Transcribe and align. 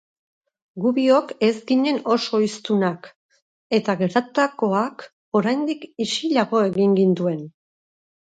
Gu 0.83 0.91
biok 0.93 1.33
ez 1.47 1.51
ginen 1.71 1.99
oso 2.15 2.39
hiztunak, 2.45 3.09
eta 3.79 3.97
gertatutakoak 4.01 5.07
oraindik 5.41 5.87
isilago 6.09 6.65
egin 6.71 6.99
gintuen. 7.03 7.47